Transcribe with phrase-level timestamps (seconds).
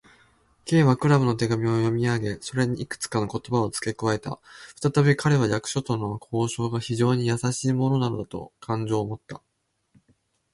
[0.65, 4.39] Ｋ はクラムの手紙を読みあげ、それにいくつかの言葉をつけ加えた。
[4.75, 9.43] ふたたび彼は、役所との交渉が非常にやさしいものなのだという感情をもった。